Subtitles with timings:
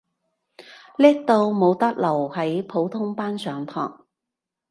[0.97, 4.07] 叻到冇得留喺普通班上堂